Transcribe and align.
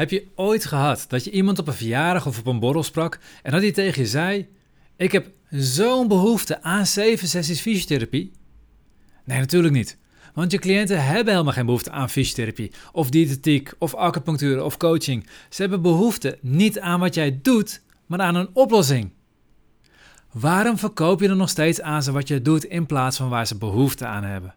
Heb 0.00 0.10
je 0.10 0.26
ooit 0.34 0.64
gehad 0.64 1.04
dat 1.08 1.24
je 1.24 1.30
iemand 1.30 1.58
op 1.58 1.66
een 1.66 1.74
verjaardag 1.74 2.26
of 2.26 2.38
op 2.38 2.46
een 2.46 2.58
borrel 2.58 2.82
sprak 2.82 3.18
en 3.42 3.52
dat 3.52 3.60
hij 3.60 3.72
tegen 3.72 4.02
je 4.02 4.08
zei: 4.08 4.48
Ik 4.96 5.12
heb 5.12 5.30
zo'n 5.50 6.08
behoefte 6.08 6.62
aan 6.62 6.86
zeven 6.86 7.28
sessies 7.28 7.60
fysiotherapie? 7.60 8.32
Nee, 9.24 9.38
natuurlijk 9.38 9.74
niet. 9.74 9.98
Want 10.34 10.52
je 10.52 10.58
cliënten 10.58 11.04
hebben 11.04 11.32
helemaal 11.32 11.52
geen 11.52 11.66
behoefte 11.66 11.90
aan 11.90 12.10
fysiotherapie, 12.10 12.72
of 12.92 13.10
diëtetiek, 13.10 13.72
of 13.78 13.94
acupunctuur, 13.94 14.64
of 14.64 14.76
coaching. 14.76 15.26
Ze 15.48 15.60
hebben 15.62 15.82
behoefte 15.82 16.38
niet 16.40 16.80
aan 16.80 17.00
wat 17.00 17.14
jij 17.14 17.38
doet, 17.42 17.82
maar 18.06 18.20
aan 18.20 18.34
een 18.34 18.50
oplossing. 18.52 19.10
Waarom 20.32 20.78
verkoop 20.78 21.20
je 21.20 21.28
dan 21.28 21.36
nog 21.36 21.48
steeds 21.48 21.80
aan 21.80 22.02
ze 22.02 22.12
wat 22.12 22.28
je 22.28 22.42
doet 22.42 22.64
in 22.64 22.86
plaats 22.86 23.16
van 23.16 23.28
waar 23.28 23.46
ze 23.46 23.58
behoefte 23.58 24.06
aan 24.06 24.24
hebben? 24.24 24.54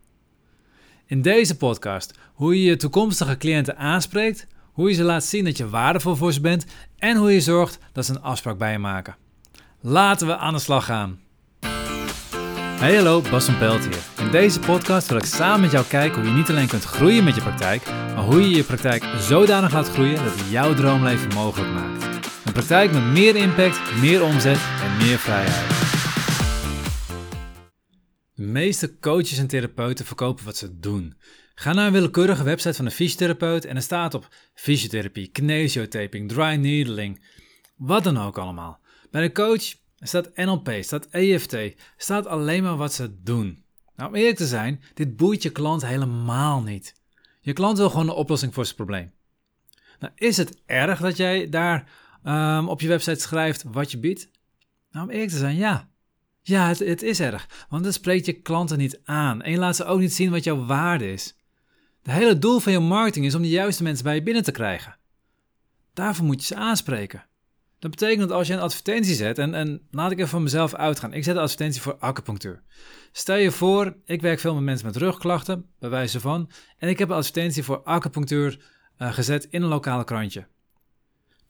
In 1.05 1.21
deze 1.21 1.57
podcast 1.57 2.14
hoe 2.34 2.55
je 2.55 2.64
je 2.64 2.75
toekomstige 2.75 3.38
cliënten 3.38 3.78
aanspreekt, 3.78 4.48
hoe 4.74 4.90
je 4.90 4.96
ze 4.96 5.04
laat 5.04 5.24
zien 5.24 5.44
dat 5.44 5.58
je 5.58 5.70
waardevol 5.70 6.16
voor 6.16 6.34
ze 6.34 6.42
bent 6.42 6.66
en 6.98 7.18
hoe 7.18 7.34
je 7.34 7.41
zorgt 7.41 7.77
dat 7.91 8.05
ze 8.05 8.12
een 8.12 8.22
afspraak 8.22 8.58
bij 8.58 8.72
je 8.72 8.77
maken. 8.77 9.16
Laten 9.81 10.27
we 10.27 10.38
aan 10.38 10.54
de 10.54 10.59
slag 10.59 10.86
gaan. 10.86 11.20
Hey 12.80 12.95
hallo, 12.95 13.22
Bas 13.22 13.45
van 13.45 13.58
Pelt 13.58 13.84
hier. 13.84 14.26
In 14.26 14.31
deze 14.31 14.59
podcast 14.59 15.08
wil 15.08 15.17
ik 15.17 15.26
samen 15.26 15.62
met 15.62 15.72
jou 15.72 15.86
kijken 15.86 16.22
hoe 16.22 16.30
je 16.30 16.38
niet 16.38 16.50
alleen 16.50 16.67
kunt 16.67 16.84
groeien 16.84 17.23
met 17.23 17.36
je 17.36 17.41
praktijk, 17.41 17.86
maar 17.86 18.23
hoe 18.23 18.41
je 18.41 18.55
je 18.55 18.64
praktijk 18.64 19.04
zodanig 19.17 19.73
laat 19.73 19.90
groeien 19.90 20.23
dat 20.23 20.36
het 20.36 20.50
jouw 20.50 20.73
droomleven 20.73 21.34
mogelijk 21.34 21.73
maakt. 21.73 22.03
Een 22.45 22.53
praktijk 22.53 22.92
met 22.92 23.03
meer 23.03 23.36
impact, 23.36 23.95
meer 24.02 24.23
omzet 24.23 24.59
en 24.81 24.98
meer 24.98 25.17
vrijheid. 25.17 25.81
De 28.36 28.44
meeste 28.44 29.00
coaches 29.00 29.38
en 29.38 29.48
therapeuten 29.48 30.05
verkopen 30.05 30.45
wat 30.45 30.58
ze 30.58 30.80
doen. 30.80 31.16
Ga 31.63 31.73
naar 31.73 31.88
een 31.88 31.94
willekeurige 31.94 32.44
website 32.44 32.73
van 32.73 32.85
een 32.85 32.91
fysiotherapeut 32.91 33.66
en 33.66 33.76
er 33.76 33.81
staat 33.81 34.13
op 34.13 34.27
fysiotherapie, 34.53 35.27
kinesiotaping, 35.27 36.30
dry 36.30 36.55
needling, 36.55 37.23
wat 37.76 38.03
dan 38.03 38.17
ook 38.17 38.38
allemaal. 38.38 38.80
Bij 39.12 39.23
een 39.23 39.33
coach 39.33 39.64
staat 40.00 40.36
NLP, 40.36 40.69
staat 40.81 41.08
EFT, 41.08 41.56
staat 41.97 42.28
alleen 42.28 42.64
maar 42.64 42.78
wat 42.78 42.94
ze 42.94 43.22
doen. 43.22 43.64
Nou, 43.95 44.09
om 44.09 44.16
eerlijk 44.16 44.38
te 44.38 44.47
zijn, 44.47 44.84
dit 44.94 45.16
boeit 45.16 45.44
je 45.44 45.50
klant 45.50 45.86
helemaal 45.86 46.61
niet. 46.61 46.95
Je 47.41 47.53
klant 47.53 47.78
wil 47.78 47.89
gewoon 47.89 48.08
een 48.08 48.16
oplossing 48.16 48.53
voor 48.53 48.64
zijn 48.64 48.75
probleem. 48.75 49.11
Nou, 50.00 50.14
is 50.16 50.38
het 50.38 50.61
erg 50.66 51.00
dat 51.00 51.17
jij 51.17 51.50
daar 51.50 51.89
um, 52.23 52.69
op 52.69 52.81
je 52.81 52.88
website 52.88 53.19
schrijft 53.19 53.64
wat 53.64 53.91
je 53.91 53.97
biedt? 53.97 54.30
Nou, 54.91 55.06
om 55.06 55.11
eerlijk 55.11 55.31
te 55.31 55.38
zijn, 55.38 55.56
ja. 55.56 55.89
Ja, 56.41 56.67
het, 56.67 56.80
het 56.80 57.02
is 57.02 57.19
erg, 57.19 57.66
want 57.69 57.84
dat 57.84 57.94
spreekt 57.94 58.25
je 58.25 58.34
klanten 58.34 58.78
niet 58.78 59.00
aan 59.03 59.41
en 59.41 59.52
je 59.52 59.58
laat 59.58 59.75
ze 59.75 59.86
ook 59.86 60.00
niet 60.00 60.14
zien 60.14 60.31
wat 60.31 60.44
jouw 60.44 60.66
waarde 60.66 61.11
is. 61.11 61.36
De 62.04 62.12
hele 62.12 62.40
doel 62.40 62.59
van 62.59 62.72
je 62.72 62.80
marketing 62.80 63.26
is 63.26 63.36
om 63.36 63.42
de 63.42 63.50
juiste 63.50 63.84
mensen 63.84 64.04
bij 64.04 64.16
je 64.16 64.23
binnen 64.23 64.44
te 64.44 64.52
krijgen. 64.52 64.98
Daarvoor 65.94 66.26
moet 66.26 66.40
je 66.40 66.46
ze 66.46 66.56
aanspreken. 66.56 67.26
Dat 67.80 67.92
betekent 67.92 68.20
dat 68.20 68.38
als 68.38 68.48
je 68.48 68.54
een 68.54 68.59
advertentie 68.59 69.16
zet, 69.16 69.38
en, 69.38 69.54
en 69.54 69.88
laat 69.92 70.12
ik 70.12 70.18
even 70.18 70.30
van 70.30 70.44
mezelf 70.44 70.74
uitgaan. 70.74 71.14
Ik 71.14 71.24
zet 71.24 71.36
een 71.36 71.42
advertentie 71.42 71.81
voor 71.81 71.98
acupunctuur. 71.98 72.62
Stel 73.12 73.36
je 73.36 73.52
voor, 73.52 73.96
ik 74.06 74.22
werk 74.22 74.40
veel 74.40 74.54
met 74.54 74.64
mensen 74.64 74.86
met 74.86 74.96
rugklachten, 74.96 75.66
bij 75.80 75.90
wijze 75.90 76.20
van, 76.20 76.50
en 76.78 76.90
ik 76.90 77.00
heb 77.00 77.09
een 77.09 77.16
advertentie 77.16 77.64
voor 77.64 77.84
acupunctuur 77.84 78.59
uh, 78.98 79.14
gezet 79.14 79.48
in 79.50 79.62
een 79.62 79.70
lokale 79.70 80.04
krantje. 80.04 80.48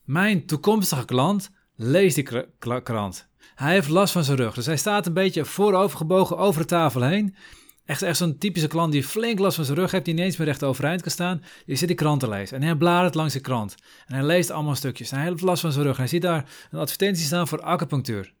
Mijn 0.04 0.46
toekomstige 0.46 1.04
klant 1.04 1.50
leest 1.74 2.14
die 2.14 2.46
krant. 2.82 3.28
Hij 3.54 3.72
heeft 3.72 3.88
last 3.88 4.12
van 4.12 4.24
zijn 4.24 4.36
rug, 4.36 4.54
dus 4.54 4.66
hij 4.66 4.76
staat 4.76 5.06
een 5.06 5.12
beetje 5.12 5.44
voorovergebogen 5.44 6.38
over 6.38 6.60
de 6.60 6.66
tafel 6.66 7.02
heen. 7.02 7.36
Echt, 7.84 8.02
echt 8.02 8.16
zo'n 8.16 8.38
typische 8.38 8.68
klant 8.68 8.92
die 8.92 9.04
flink 9.04 9.38
last 9.38 9.56
van 9.56 9.64
zijn 9.64 9.78
rug 9.78 9.90
heeft, 9.90 10.04
die 10.04 10.14
ineens 10.14 10.36
meer 10.36 10.46
recht 10.46 10.62
overeind 10.64 11.02
kan 11.02 11.10
staan. 11.10 11.42
Je 11.66 11.76
zit 11.76 11.88
die 11.88 11.96
krant 11.96 12.20
te 12.20 12.28
lezen 12.28 12.56
en 12.56 12.62
hij 12.62 12.76
bladert 12.76 13.14
langs 13.14 13.32
de 13.32 13.40
krant. 13.40 13.74
En 14.06 14.14
hij 14.14 14.24
leest 14.24 14.50
allemaal 14.50 14.74
stukjes 14.74 15.10
en 15.10 15.18
hij 15.18 15.26
heeft 15.28 15.40
last 15.40 15.60
van 15.60 15.72
zijn 15.72 15.84
rug. 15.84 15.94
En 15.94 16.00
hij 16.00 16.08
ziet 16.08 16.22
daar 16.22 16.50
een 16.70 16.78
advertentie 16.78 17.24
staan 17.24 17.48
voor 17.48 17.62
acupunctuur. 17.62 18.32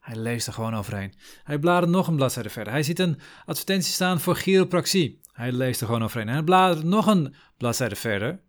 Hij 0.00 0.16
leest 0.16 0.46
er 0.46 0.52
gewoon 0.52 0.74
overheen. 0.74 1.14
Hij 1.44 1.58
bladert 1.58 1.92
nog 1.92 2.06
een 2.06 2.16
bladzijde 2.16 2.50
verder. 2.50 2.72
Hij 2.72 2.82
ziet 2.82 2.98
een 2.98 3.20
advertentie 3.46 3.92
staan 3.92 4.20
voor 4.20 4.34
chiropractie. 4.34 5.20
Hij 5.32 5.52
leest 5.52 5.80
er 5.80 5.86
gewoon 5.86 6.04
overheen. 6.04 6.28
En 6.28 6.34
hij 6.34 6.42
bladert 6.42 6.84
nog 6.84 7.06
een 7.06 7.34
bladzijde 7.56 7.96
verder. 7.96 8.40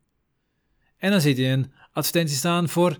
En 0.97 1.11
dan 1.11 1.21
ziet 1.21 1.37
hij 1.37 1.53
een 1.53 1.71
advertentie 1.91 2.37
staan 2.37 2.69
voor, 2.69 2.97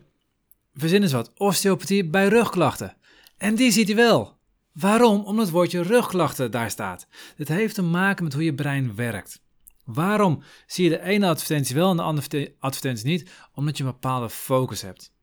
verzin 0.73 1.01
eens 1.01 1.11
wat, 1.11 1.31
osteopathie 1.37 2.05
bij 2.05 2.27
rugklachten. 2.27 2.97
En 3.37 3.55
die 3.55 3.71
ziet 3.71 3.87
hij 3.87 3.95
wel. 3.95 4.37
Waarom? 4.75 5.23
Omdat 5.25 5.45
het 5.45 5.53
woordje 5.53 5.81
rugklachten 5.81 6.51
daar 6.51 6.69
staat. 6.69 7.07
Dit 7.35 7.47
heeft 7.47 7.75
te 7.75 7.81
maken 7.81 8.23
met 8.23 8.33
hoe 8.33 8.43
je 8.43 8.53
brein 8.53 8.95
werkt. 8.95 9.41
Waarom 9.85 10.43
zie 10.67 10.83
je 10.83 10.89
de 10.89 11.01
ene 11.01 11.27
advertentie 11.27 11.75
wel 11.75 11.89
en 11.89 11.97
de 11.97 12.03
andere 12.03 12.53
advertentie 12.59 13.07
niet? 13.07 13.29
Omdat 13.53 13.77
je 13.77 13.83
een 13.83 13.91
bepaalde 13.91 14.29
focus 14.29 14.81
hebt. 14.81 15.13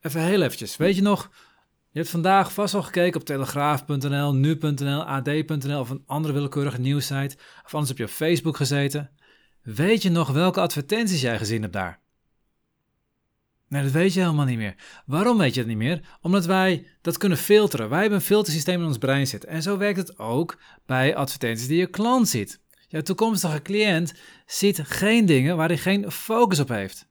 Even 0.00 0.22
heel 0.22 0.42
eventjes. 0.42 0.76
Weet 0.76 0.96
je 0.96 1.02
nog, 1.02 1.30
je 1.90 1.98
hebt 1.98 2.10
vandaag 2.10 2.52
vast 2.52 2.74
al 2.74 2.82
gekeken 2.82 3.20
op 3.20 3.26
telegraaf.nl, 3.26 4.34
nu.nl, 4.34 5.02
ad.nl 5.02 5.80
of 5.80 5.90
een 5.90 6.02
andere 6.06 6.34
willekeurige 6.34 6.80
nieuwssite. 6.80 7.36
Of 7.64 7.74
anders 7.74 7.92
op 7.92 7.98
je 7.98 8.08
Facebook 8.08 8.56
gezeten. 8.56 9.10
Weet 9.62 10.02
je 10.02 10.10
nog 10.10 10.28
welke 10.28 10.60
advertenties 10.60 11.20
jij 11.20 11.38
gezien 11.38 11.60
hebt 11.60 11.72
daar? 11.72 11.99
Nee, 13.70 13.82
dat 13.82 13.92
weet 13.92 14.12
je 14.12 14.20
helemaal 14.20 14.44
niet 14.44 14.56
meer. 14.56 14.74
Waarom 15.06 15.38
weet 15.38 15.54
je 15.54 15.60
dat 15.60 15.68
niet 15.68 15.76
meer? 15.76 16.00
Omdat 16.20 16.46
wij 16.46 16.86
dat 17.00 17.16
kunnen 17.16 17.38
filteren. 17.38 17.88
Wij 17.88 18.00
hebben 18.00 18.18
een 18.18 18.24
filtersysteem 18.24 18.80
in 18.80 18.86
ons 18.86 18.98
brein 18.98 19.26
zitten. 19.26 19.48
En 19.48 19.62
zo 19.62 19.76
werkt 19.76 19.98
het 19.98 20.18
ook 20.18 20.60
bij 20.86 21.16
advertenties 21.16 21.66
die 21.66 21.78
je 21.78 21.86
klant 21.86 22.28
ziet. 22.28 22.60
Jouw 22.88 23.00
toekomstige 23.00 23.62
cliënt 23.62 24.14
ziet 24.46 24.80
geen 24.84 25.26
dingen 25.26 25.56
waar 25.56 25.68
hij 25.68 25.78
geen 25.78 26.10
focus 26.10 26.58
op 26.58 26.68
heeft. 26.68 27.08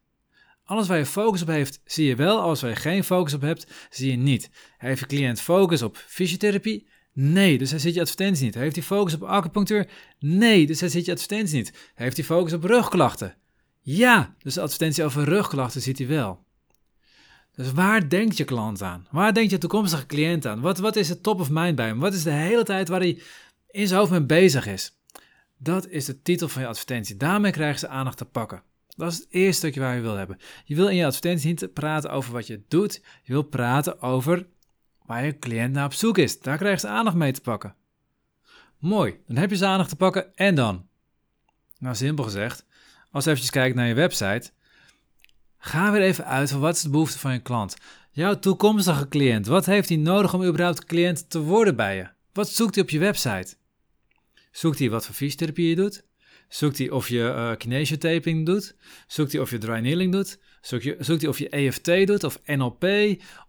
Alles 0.64 0.88
waar 0.88 0.98
je 0.98 1.06
focus 1.06 1.42
op 1.42 1.48
heeft, 1.48 1.81
zie 1.86 2.08
je 2.08 2.16
wel. 2.16 2.42
Alles 2.42 2.62
waar 2.62 2.69
je 2.69 2.75
geen 2.75 3.03
focus 3.03 3.34
op 3.34 3.42
hebt, 3.42 3.68
zie 3.90 4.12
je 4.12 4.18
niet. 4.18 4.50
Heeft 4.78 5.00
je 5.00 5.06
cliënt 5.06 5.42
focus 5.42 5.81
op 5.81 5.98
fysiotherapie? 5.98 6.90
Nee, 7.14 7.58
dus 7.58 7.69
hij 7.69 7.80
ziet 7.80 7.94
je 7.94 8.02
advertentie 8.02 8.46
niet. 8.46 8.56
Heeft 8.56 8.75
hij 8.75 8.86
focus 8.86 9.14
op 9.14 9.24
acupunctuur? 9.24 9.90
Nee, 10.19 10.68
dus 10.68 10.80
hij 10.80 10.90
ziet 10.90 11.06
je 11.06 11.12
advertentie 11.12 11.56
niet. 11.56 11.92
Heeft 11.96 12.18
hij 12.18 12.25
focus 12.25 12.53
op 12.53 12.64
rugklachten? 12.64 13.36
Ja, 13.81 14.36
dus 14.40 14.53
de 14.53 14.62
advertentie 14.62 15.03
over 15.03 15.24
rugklachten 15.24 15.81
ziet 15.81 15.98
hij 15.98 16.08
wel. 16.08 16.48
Dus 17.59 17.72
waar 17.72 18.09
denkt 18.09 18.38
je 18.38 18.44
klant 18.44 18.81
aan? 18.81 19.08
Waar 19.12 19.34
denkt 19.34 19.52
je 19.52 19.58
toekomstige 19.58 20.06
cliënt 20.06 20.46
aan? 20.46 20.62
Wat, 20.62 20.78
wat 20.78 20.96
is 20.96 21.09
het 21.09 21.24
top 21.24 21.40
of 21.40 21.50
mind 21.50 21.75
bij 21.75 21.86
hem? 21.86 22.00
Wat 22.00 22.14
is 22.14 22.24
de 22.24 22.31
hele 22.31 22.64
tijd 22.64 22.88
waar 22.88 23.00
hij 23.00 23.22
in 23.68 23.88
zijn 23.88 24.00
hoofd 24.00 24.12
mee 24.12 24.25
bezig 24.25 24.68
is? 24.68 24.97
Dat 25.58 25.88
is 25.88 26.06
de 26.06 26.22
titel 26.22 26.48
van 26.48 26.62
je 26.62 26.68
advertentie. 26.68 27.18
Daarmee 27.18 27.52
krijgen 27.52 27.80
ze 27.80 27.88
aandacht 27.88 28.18
te 28.18 28.25
pakken. 28.25 28.62
Dat 28.96 29.12
is 29.12 29.18
het 29.18 29.28
eerste 29.30 29.58
stukje 29.58 29.80
waar 29.80 29.96
je 29.96 30.02
wil 30.02 30.16
hebben. 30.16 30.38
Je 30.66 30.75
wil 30.75 30.88
in 30.88 30.96
je 30.96 31.06
advertentie 31.06 31.48
niet 31.48 31.74
praten 31.74 32.12
over 32.12 32.34
wat 32.34 32.48
je 32.48 32.62
doet. 32.68 33.02
Je 33.24 33.34
wil 33.34 33.44
praten 33.44 34.02
over 34.02 34.48
waar 35.06 35.25
je 35.25 35.40
cliënt 35.40 35.74
naar 35.74 35.86
op 35.86 35.94
zoek 35.94 36.18
is. 36.18 36.40
Daar 36.40 36.58
krijgen 36.58 36.80
ze 36.80 36.88
aandacht 36.88 37.16
mee 37.16 37.31
te 37.31 37.42
pakken. 37.42 37.75
Mooi, 38.78 39.19
dan 39.28 39.36
heb 39.36 39.50
je 39.50 39.56
ze 39.56 39.66
aandacht 39.66 39.90
te 39.90 39.96
pakken 39.96 40.36
en 40.36 40.56
dan? 40.56 40.88
Nou, 41.80 41.96
simpel 41.96 42.24
gezegd, 42.24 42.66
als 43.12 43.24
je 43.24 43.31
even 43.31 43.50
kijkt 43.50 43.75
naar 43.75 43.88
je 43.88 43.94
website, 43.94 44.52
Ga 45.62 45.92
weer 45.92 46.02
even 46.02 46.25
uit 46.25 46.50
van 46.52 46.59
wat 46.59 46.75
is 46.75 46.81
de 46.81 46.90
behoefte 46.90 47.20
van 47.20 47.34
je 47.34 47.40
klant. 47.40 47.75
Jouw 48.12 48.40
toekomstige 48.40 49.08
cliënt, 49.08 49.47
wat 49.47 49.66
heeft 49.66 49.90
hij 49.90 49.97
nodig 49.97 50.34
om 50.34 50.44
überhaupt 50.44 50.86
cliënt 50.86 51.30
te 51.30 51.40
worden 51.40 51.75
bij 51.75 51.96
je? 51.96 52.08
Wat 52.34 52.50
zoekt 52.50 52.75
hij 52.75 52.84
op 52.84 52.90
je 52.90 53.00
website? 53.00 53.56
Zoekt 54.52 54.80
hij 54.80 54.90
wat 54.90 55.06
voor 55.06 55.16
fysiotherapie 55.16 55.69
je 55.69 55.75
doet? 55.75 56.03
Zoekt 56.48 56.78
hij 56.78 56.90
of 56.90 57.09
je 57.09 57.19
uh, 57.19 57.56
kinesiotaping 57.58 58.46
doet? 58.46 58.75
Zoekt 59.08 59.31
hij 59.31 59.42
of 59.42 59.50
je 59.50 59.58
dry 59.58 59.80
needling 59.80 60.12
doet? 60.12 60.40
Zoekt, 60.62 60.84
je, 60.84 60.96
zoekt 61.00 61.22
hij 61.22 61.30
of 61.30 61.40
je 61.40 61.50
EFT 61.50 62.08
doet 62.08 62.24
of 62.24 62.40
NLP 62.46 62.86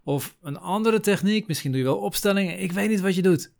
of 0.03 0.37
een 0.41 0.57
andere 0.57 0.99
techniek? 0.99 1.47
Misschien 1.47 1.71
doe 1.71 1.79
je 1.79 1.85
wel 1.85 1.97
opstellingen. 1.97 2.59
Ik 2.59 2.71
weet 2.71 2.89
niet 2.89 3.01
wat 3.01 3.15
je 3.15 3.21
doet. 3.21 3.51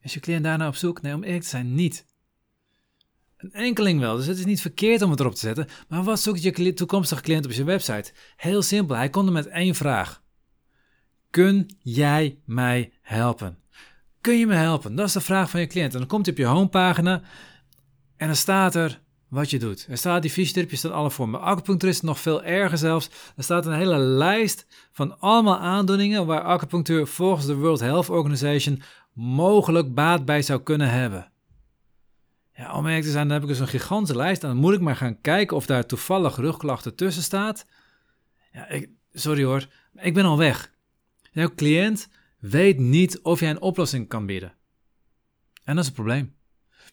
Is 0.00 0.14
je 0.14 0.20
cliënt 0.20 0.44
daarna 0.44 0.68
op 0.68 0.76
zoek? 0.76 1.02
Nee, 1.02 1.14
om 1.14 1.22
eerlijk 1.22 1.42
te 1.42 1.48
zijn, 1.48 1.74
niet. 1.74 2.06
Een 3.42 3.52
enkeling 3.52 4.00
wel, 4.00 4.16
dus 4.16 4.26
het 4.26 4.38
is 4.38 4.44
niet 4.44 4.60
verkeerd 4.60 5.02
om 5.02 5.10
het 5.10 5.20
erop 5.20 5.34
te 5.34 5.38
zetten. 5.38 5.68
Maar 5.88 6.02
wat 6.02 6.20
zoekt 6.20 6.42
je 6.42 6.72
toekomstige 6.74 7.22
cliënt 7.22 7.44
op 7.44 7.52
je 7.52 7.64
website? 7.64 8.12
Heel 8.36 8.62
simpel, 8.62 8.96
hij 8.96 9.08
komt 9.08 9.26
er 9.26 9.32
met 9.32 9.46
één 9.46 9.74
vraag. 9.74 10.22
Kun 11.30 11.70
jij 11.78 12.38
mij 12.44 12.92
helpen? 13.00 13.58
Kun 14.20 14.38
je 14.38 14.46
me 14.46 14.54
helpen? 14.54 14.94
Dat 14.94 15.06
is 15.06 15.12
de 15.12 15.20
vraag 15.20 15.50
van 15.50 15.60
je 15.60 15.66
cliënt. 15.66 15.92
En 15.92 15.98
dan 15.98 16.08
komt 16.08 16.26
hij 16.26 16.34
op 16.34 16.40
je 16.40 16.46
homepagina 16.46 17.22
en 18.16 18.26
dan 18.26 18.36
staat 18.36 18.74
er 18.74 19.00
wat 19.28 19.50
je 19.50 19.58
doet. 19.58 19.86
Er 19.88 19.96
staat 19.96 20.22
die 20.22 20.30
fysiotherapie, 20.30 20.78
staat 20.78 20.92
alle 20.92 21.10
vormen. 21.10 21.40
Acupuncturist 21.40 22.02
nog 22.02 22.20
veel 22.20 22.42
erger 22.42 22.78
zelfs. 22.78 23.10
Er 23.36 23.42
staat 23.42 23.66
een 23.66 23.72
hele 23.72 23.98
lijst 23.98 24.66
van 24.92 25.20
allemaal 25.20 25.58
aandoeningen 25.58 26.26
waar 26.26 26.40
acupunctuur 26.40 27.06
volgens 27.06 27.46
de 27.46 27.54
World 27.54 27.80
Health 27.80 28.08
Organization 28.08 28.82
mogelijk 29.12 29.94
baat 29.94 30.24
bij 30.24 30.42
zou 30.42 30.60
kunnen 30.60 30.90
hebben. 30.90 31.31
Ja, 32.54 32.76
om 32.76 32.84
te 32.84 33.10
zijn, 33.10 33.28
dan 33.28 33.32
heb 33.32 33.42
ik 33.42 33.48
dus 33.48 33.58
een 33.58 33.68
gigantische 33.68 34.16
lijst. 34.16 34.42
En 34.42 34.48
dan 34.48 34.58
moet 34.58 34.74
ik 34.74 34.80
maar 34.80 34.96
gaan 34.96 35.20
kijken 35.20 35.56
of 35.56 35.66
daar 35.66 35.86
toevallig 35.86 36.36
rugklachten 36.36 36.94
tussen 36.94 37.22
staat. 37.22 37.66
Ja, 38.52 38.68
ik, 38.68 38.90
sorry 39.12 39.44
hoor, 39.44 39.68
ik 39.94 40.14
ben 40.14 40.24
al 40.24 40.38
weg. 40.38 40.72
Jouw 41.32 41.54
cliënt 41.54 42.08
weet 42.38 42.78
niet 42.78 43.20
of 43.20 43.40
jij 43.40 43.50
een 43.50 43.60
oplossing 43.60 44.08
kan 44.08 44.26
bieden. 44.26 44.54
En 45.64 45.74
dat 45.74 45.78
is 45.78 45.84
het 45.84 45.94
probleem. 45.94 46.34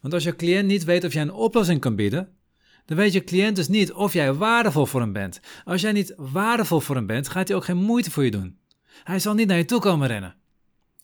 Want 0.02 0.14
als 0.14 0.24
jouw 0.24 0.36
cliënt 0.36 0.68
niet 0.68 0.84
weet 0.84 1.04
of 1.04 1.14
jij 1.14 1.22
een 1.22 1.34
oplossing 1.34 1.80
kan 1.80 1.96
bieden, 1.96 2.38
dan 2.86 2.98
weet 2.98 3.14
je 3.14 3.24
cliënt 3.24 3.56
dus 3.56 3.68
niet 3.68 3.92
of 3.92 4.14
jij 4.14 4.34
waardevol 4.34 4.86
voor 4.86 5.02
hem 5.02 5.14
bent. 5.14 5.40
Als 5.64 5.82
jij 5.82 5.92
niet 5.92 6.14
waardevol 6.18 6.80
voor 6.80 6.96
hem 6.96 7.06
bent, 7.06 7.30
gaat 7.30 7.48
hij 7.48 7.58
ook 7.58 7.66
geen 7.66 7.78
moeite 7.78 8.12
voor 8.12 8.24
je 8.24 8.32
doen. 8.32 8.60
Hij 9.04 9.20
zal 9.20 9.34
niet 9.34 9.48
naar 9.48 9.58
je 9.58 9.66
toe 9.66 9.80
komen 9.80 10.08
rennen. 10.08 10.36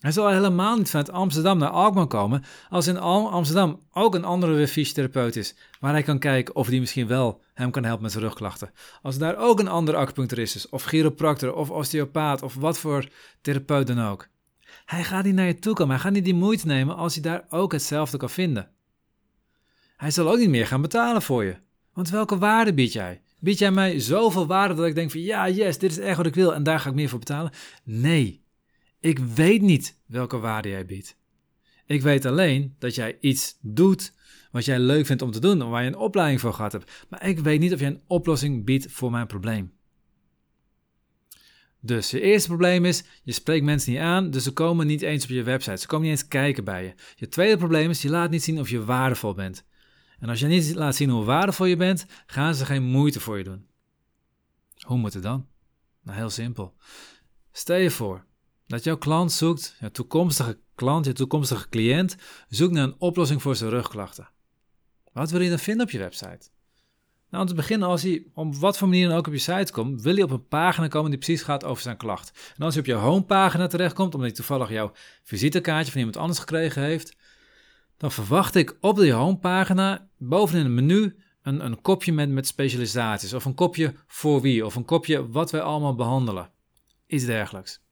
Hij 0.05 0.13
zal 0.13 0.29
helemaal 0.29 0.77
niet 0.77 0.89
vanuit 0.89 1.11
Amsterdam 1.11 1.57
naar 1.57 1.69
Alkmaar 1.69 2.07
komen 2.07 2.43
als 2.69 2.87
in 2.87 2.97
Amsterdam 2.97 3.79
ook 3.93 4.15
een 4.15 4.23
andere 4.23 4.67
fysiotherapeut 4.67 5.35
is, 5.35 5.55
waar 5.79 5.91
hij 5.91 6.03
kan 6.03 6.19
kijken 6.19 6.55
of 6.55 6.67
die 6.67 6.79
misschien 6.79 7.07
wel 7.07 7.41
hem 7.53 7.71
kan 7.71 7.83
helpen 7.83 8.01
met 8.01 8.11
zijn 8.11 8.23
rugklachten. 8.23 8.71
Als 9.01 9.17
daar 9.17 9.37
ook 9.37 9.59
een 9.59 9.67
andere 9.67 9.97
acupuncturist 9.97 10.55
is, 10.55 10.69
of 10.69 10.83
chiropractor, 10.83 11.53
of 11.53 11.69
osteopaat, 11.69 12.41
of 12.41 12.55
wat 12.55 12.77
voor 12.77 13.09
therapeut 13.41 13.87
dan 13.87 14.01
ook. 14.01 14.27
Hij 14.85 15.03
gaat 15.03 15.23
niet 15.23 15.35
naar 15.35 15.45
je 15.45 15.59
toe 15.59 15.73
komen, 15.73 15.93
hij 15.93 16.03
gaat 16.03 16.13
niet 16.13 16.25
die 16.25 16.33
moeite 16.33 16.67
nemen 16.67 16.95
als 16.95 17.13
hij 17.13 17.23
daar 17.23 17.45
ook 17.49 17.71
hetzelfde 17.71 18.17
kan 18.17 18.29
vinden. 18.29 18.69
Hij 19.97 20.11
zal 20.11 20.31
ook 20.31 20.37
niet 20.37 20.49
meer 20.49 20.67
gaan 20.67 20.81
betalen 20.81 21.21
voor 21.21 21.43
je. 21.43 21.55
Want 21.93 22.09
welke 22.09 22.37
waarde 22.37 22.73
bied 22.73 22.93
jij? 22.93 23.21
Bied 23.39 23.59
jij 23.59 23.71
mij 23.71 23.99
zoveel 23.99 24.47
waarde 24.47 24.73
dat 24.73 24.85
ik 24.85 24.95
denk 24.95 25.11
van 25.11 25.21
ja, 25.21 25.49
yes, 25.49 25.77
dit 25.77 25.91
is 25.91 25.99
echt 25.99 26.17
wat 26.17 26.25
ik 26.25 26.35
wil 26.35 26.53
en 26.53 26.63
daar 26.63 26.79
ga 26.79 26.89
ik 26.89 26.95
meer 26.95 27.09
voor 27.09 27.19
betalen? 27.19 27.51
Nee, 27.83 28.44
ik 29.05 29.19
weet 29.19 29.61
niet 29.61 29.99
welke 30.05 30.37
waarde 30.37 30.69
jij 30.69 30.85
biedt. 30.85 31.17
Ik 31.85 32.01
weet 32.01 32.25
alleen 32.25 32.75
dat 32.79 32.95
jij 32.95 33.17
iets 33.19 33.57
doet 33.61 34.13
wat 34.51 34.65
jij 34.65 34.79
leuk 34.79 35.05
vindt 35.05 35.21
om 35.21 35.31
te 35.31 35.39
doen, 35.39 35.69
waar 35.69 35.81
je 35.81 35.87
een 35.87 35.97
opleiding 35.97 36.41
voor 36.41 36.53
gehad 36.53 36.71
hebt. 36.71 37.05
Maar 37.09 37.27
ik 37.27 37.39
weet 37.39 37.59
niet 37.59 37.73
of 37.73 37.79
jij 37.79 37.87
een 37.87 38.03
oplossing 38.07 38.65
biedt 38.65 38.91
voor 38.91 39.11
mijn 39.11 39.27
probleem. 39.27 39.73
Dus 41.79 42.11
je 42.11 42.21
eerste 42.21 42.47
probleem 42.47 42.85
is, 42.85 43.03
je 43.23 43.31
spreekt 43.31 43.65
mensen 43.65 43.91
niet 43.91 44.01
aan, 44.01 44.29
dus 44.29 44.43
ze 44.43 44.51
komen 44.51 44.87
niet 44.87 45.01
eens 45.01 45.23
op 45.23 45.29
je 45.29 45.43
website. 45.43 45.77
Ze 45.77 45.87
komen 45.87 46.07
niet 46.07 46.17
eens 46.17 46.27
kijken 46.27 46.63
bij 46.63 46.83
je. 46.83 46.93
Je 47.15 47.27
tweede 47.27 47.57
probleem 47.57 47.89
is, 47.89 48.01
je 48.01 48.09
laat 48.09 48.29
niet 48.29 48.43
zien 48.43 48.59
of 48.59 48.69
je 48.69 48.85
waardevol 48.85 49.33
bent. 49.33 49.65
En 50.19 50.29
als 50.29 50.39
je 50.39 50.47
niet 50.47 50.75
laat 50.75 50.95
zien 50.95 51.09
hoe 51.09 51.23
waardevol 51.23 51.65
je 51.65 51.75
bent, 51.75 52.05
gaan 52.25 52.55
ze 52.55 52.65
geen 52.65 52.83
moeite 52.83 53.19
voor 53.19 53.37
je 53.37 53.43
doen. 53.43 53.65
Hoe 54.85 54.97
moet 54.97 55.13
het 55.13 55.23
dan? 55.23 55.47
Nou, 56.01 56.17
heel 56.17 56.29
simpel. 56.29 56.75
Stel 57.51 57.77
je 57.77 57.91
voor 57.91 58.25
dat 58.67 58.83
jouw 58.83 58.97
klant 58.97 59.31
zoekt, 59.31 59.75
jouw 59.79 59.89
toekomstige 59.89 60.59
klant, 60.75 61.05
je 61.05 61.13
toekomstige 61.13 61.69
cliënt, 61.69 62.15
zoekt 62.49 62.73
naar 62.73 62.83
een 62.83 62.95
oplossing 62.97 63.41
voor 63.41 63.55
zijn 63.55 63.69
rugklachten. 63.69 64.29
Wat 65.13 65.31
wil 65.31 65.41
je 65.41 65.49
dan 65.49 65.59
vinden 65.59 65.85
op 65.85 65.91
je 65.91 65.97
website? 65.97 66.49
Nou, 67.29 67.43
om 67.43 67.47
te 67.49 67.55
beginnen, 67.55 67.87
als 67.87 68.01
hij 68.01 68.25
op 68.33 68.55
wat 68.55 68.77
voor 68.77 68.87
manier 68.87 69.07
dan 69.07 69.17
ook 69.17 69.27
op 69.27 69.33
je 69.33 69.39
site 69.39 69.71
komt, 69.71 70.01
wil 70.01 70.13
hij 70.13 70.23
op 70.23 70.31
een 70.31 70.47
pagina 70.47 70.87
komen 70.87 71.09
die 71.09 71.19
precies 71.19 71.41
gaat 71.41 71.63
over 71.63 71.83
zijn 71.83 71.97
klacht. 71.97 72.53
En 72.57 72.63
als 72.63 72.73
hij 72.73 72.83
op 72.83 72.89
je 72.89 72.93
homepagina 72.93 73.67
terechtkomt, 73.67 74.13
omdat 74.13 74.27
hij 74.27 74.37
toevallig 74.37 74.69
jouw 74.69 74.91
visitekaartje 75.23 75.91
van 75.91 75.99
iemand 75.99 76.17
anders 76.17 76.39
gekregen 76.39 76.81
heeft, 76.81 77.15
dan 77.97 78.11
verwacht 78.11 78.55
ik 78.55 78.77
op 78.81 78.95
de 78.95 79.11
homepagina 79.11 80.09
bovenin 80.17 80.63
het 80.63 80.73
menu 80.73 81.15
een, 81.41 81.65
een 81.65 81.81
kopje 81.81 82.13
met, 82.13 82.29
met 82.29 82.47
specialisaties. 82.47 83.33
Of 83.33 83.45
een 83.45 83.53
kopje 83.53 83.93
voor 84.07 84.41
wie, 84.41 84.65
of 84.65 84.75
een 84.75 84.85
kopje 84.85 85.29
wat 85.29 85.51
wij 85.51 85.61
allemaal 85.61 85.95
behandelen. 85.95 86.51
Iets 87.07 87.25
dergelijks. 87.25 87.84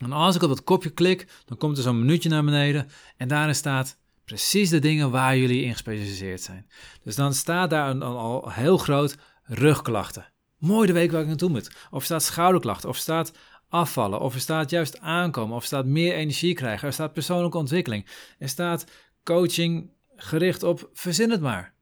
En 0.00 0.12
als 0.12 0.36
ik 0.36 0.42
op 0.42 0.48
dat 0.48 0.64
kopje 0.64 0.90
klik, 0.90 1.26
dan 1.44 1.56
komt 1.56 1.76
er 1.76 1.82
zo'n 1.82 1.98
minuutje 1.98 2.28
naar 2.28 2.44
beneden 2.44 2.88
en 3.16 3.28
daarin 3.28 3.54
staat 3.54 3.98
precies 4.24 4.70
de 4.70 4.78
dingen 4.78 5.10
waar 5.10 5.36
jullie 5.36 5.62
in 5.62 5.72
gespecialiseerd 5.72 6.40
zijn. 6.40 6.66
Dus 7.02 7.14
dan 7.14 7.34
staat 7.34 7.70
daar 7.70 7.90
een, 7.90 8.02
al 8.02 8.50
heel 8.50 8.78
groot 8.78 9.16
rugklachten. 9.42 10.32
Mooi 10.58 10.86
de 10.86 10.92
week 10.92 11.10
waar 11.10 11.20
ik 11.20 11.26
naartoe 11.26 11.48
moet. 11.48 11.70
Of 11.90 12.04
staat 12.04 12.22
schouderklachten, 12.22 12.88
of 12.88 12.96
staat 12.96 13.32
afvallen, 13.68 14.20
of 14.20 14.34
er 14.34 14.40
staat 14.40 14.70
juist 14.70 15.00
aankomen, 15.00 15.56
of 15.56 15.64
staat 15.64 15.86
meer 15.86 16.14
energie 16.14 16.54
krijgen, 16.54 16.86
er 16.86 16.92
staat 16.92 17.12
persoonlijke 17.12 17.58
ontwikkeling, 17.58 18.06
er 18.38 18.48
staat 18.48 18.84
coaching 19.24 19.90
gericht 20.16 20.62
op 20.62 20.90
verzin 20.92 21.30
het 21.30 21.40
maar. 21.40 21.74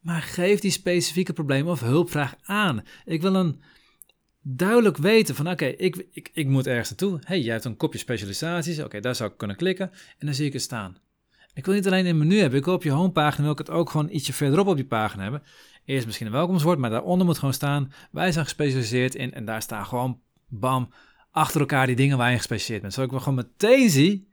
Maar 0.00 0.22
geef 0.22 0.60
die 0.60 0.70
specifieke 0.70 1.32
problemen 1.32 1.72
of 1.72 1.80
hulpvraag 1.80 2.34
aan. 2.42 2.82
Ik 3.04 3.22
wil 3.22 3.34
een 3.34 3.62
duidelijk 4.42 4.96
weten 4.96 5.34
van 5.34 5.50
oké, 5.50 5.64
ik, 5.64 6.06
ik, 6.10 6.30
ik 6.32 6.46
moet 6.46 6.66
ergens 6.66 6.88
naartoe. 6.88 7.18
hey, 7.24 7.40
jij 7.40 7.52
hebt 7.52 7.64
een 7.64 7.76
kopje 7.76 7.98
specialisaties. 7.98 8.80
Oké, 8.80 9.00
daar 9.00 9.14
zou 9.14 9.30
ik 9.30 9.36
kunnen 9.36 9.56
klikken 9.56 9.90
en 10.18 10.26
dan 10.26 10.34
zie 10.34 10.46
ik 10.46 10.52
het 10.52 10.62
staan. 10.62 10.96
Ik 11.54 11.64
wil 11.64 11.74
niet 11.74 11.86
alleen 11.86 12.06
een 12.06 12.18
menu 12.18 12.38
hebben, 12.38 12.58
ik 12.58 12.64
wil 12.64 12.74
op 12.74 12.82
je 12.82 12.90
homepagina 12.90 13.42
wil 13.42 13.52
ik 13.52 13.58
het 13.58 13.70
ook 13.70 13.90
gewoon 13.90 14.08
ietsje 14.10 14.32
verderop 14.32 14.66
op 14.66 14.76
die 14.76 14.84
pagina 14.84 15.22
hebben. 15.22 15.42
Eerst 15.84 16.06
misschien 16.06 16.26
een 16.26 16.32
welkomstwoord, 16.32 16.78
maar 16.78 16.90
daaronder 16.90 17.26
moet 17.26 17.38
gewoon 17.38 17.54
staan, 17.54 17.92
wij 18.10 18.32
zijn 18.32 18.44
gespecialiseerd 18.44 19.14
in 19.14 19.34
en 19.34 19.44
daar 19.44 19.62
staan 19.62 19.86
gewoon, 19.86 20.20
bam, 20.48 20.92
achter 21.30 21.60
elkaar 21.60 21.86
die 21.86 21.96
dingen 21.96 22.18
waar 22.18 22.30
je 22.30 22.36
gespecialiseerd 22.36 22.80
bent. 22.80 22.92
Zodat 22.92 23.12
ik 23.12 23.18
gewoon 23.18 23.34
meteen 23.34 23.90
zie, 23.90 24.28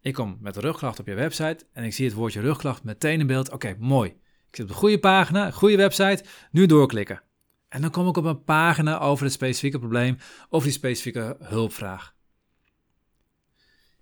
ik 0.00 0.14
kom 0.14 0.38
met 0.40 0.56
rugklacht 0.56 0.98
op 0.98 1.06
je 1.06 1.14
website 1.14 1.66
en 1.72 1.84
ik 1.84 1.92
zie 1.92 2.06
het 2.06 2.14
woordje 2.14 2.40
rugklacht 2.40 2.84
meteen 2.84 3.20
in 3.20 3.26
beeld. 3.26 3.50
Oké, 3.50 3.76
mooi. 3.78 4.08
Ik 4.48 4.56
zit 4.58 4.64
op 4.64 4.70
de 4.70 4.78
goede 4.78 4.98
pagina, 4.98 5.50
goede 5.50 5.76
website, 5.76 6.24
nu 6.50 6.66
doorklikken. 6.66 7.22
En 7.72 7.80
dan 7.80 7.90
kom 7.90 8.08
ik 8.08 8.16
op 8.16 8.24
een 8.24 8.44
pagina 8.44 8.98
over 8.98 9.24
het 9.24 9.32
specifieke 9.32 9.78
probleem 9.78 10.18
of 10.48 10.62
die 10.62 10.72
specifieke 10.72 11.36
hulpvraag. 11.40 12.14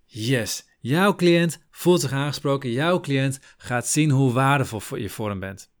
Yes, 0.05 0.67
jouw 0.79 1.15
cliënt 1.15 1.63
voelt 1.69 2.01
zich 2.01 2.11
aangesproken. 2.11 2.71
Jouw 2.71 2.99
cliënt 2.99 3.39
gaat 3.57 3.87
zien 3.87 4.09
hoe 4.09 4.31
waardevol 4.31 4.97
je 4.97 5.09
voor 5.09 5.29
hem 5.29 5.39
bent. 5.39 5.71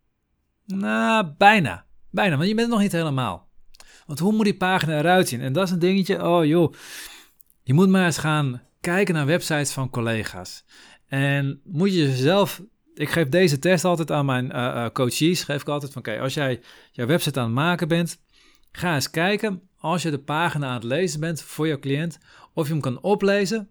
Nou, 0.65 1.33
bijna. 1.37 1.85
Bijna, 2.09 2.35
want 2.35 2.47
je 2.47 2.55
bent 2.55 2.67
het 2.67 2.75
nog 2.75 2.85
niet 2.85 2.91
helemaal. 2.91 3.49
Want 4.05 4.19
hoe 4.19 4.33
moet 4.33 4.45
die 4.45 4.57
pagina 4.57 4.97
eruit 4.97 5.27
zien? 5.27 5.41
En 5.41 5.53
dat 5.53 5.63
is 5.63 5.71
een 5.71 5.79
dingetje, 5.79 6.27
oh 6.27 6.45
joh. 6.45 6.73
Je 7.63 7.73
moet 7.73 7.89
maar 7.89 8.05
eens 8.05 8.17
gaan 8.17 8.61
kijken 8.81 9.13
naar 9.13 9.25
websites 9.25 9.71
van 9.71 9.89
collega's. 9.89 10.65
En 11.07 11.61
moet 11.63 11.93
je 11.93 11.99
jezelf 11.99 12.61
ik 13.01 13.09
geef 13.09 13.29
deze 13.29 13.59
test 13.59 13.85
altijd 13.85 14.11
aan 14.11 14.25
mijn 14.25 14.45
uh, 14.45 14.87
coaches. 14.93 15.43
Geef 15.43 15.61
ik 15.61 15.67
altijd 15.67 15.91
van, 15.91 16.01
oké, 16.01 16.19
als 16.19 16.33
jij 16.33 16.61
jouw 16.91 17.07
website 17.07 17.39
aan 17.39 17.45
het 17.45 17.53
maken 17.53 17.87
bent, 17.87 18.21
ga 18.71 18.93
eens 18.93 19.09
kijken 19.09 19.69
als 19.77 20.01
je 20.01 20.09
de 20.11 20.19
pagina 20.19 20.67
aan 20.67 20.73
het 20.73 20.83
lezen 20.83 21.19
bent 21.19 21.41
voor 21.41 21.67
jouw 21.67 21.79
cliënt, 21.79 22.19
of 22.53 22.67
je 22.67 22.71
hem 22.71 22.81
kan 22.81 23.01
oplezen 23.01 23.69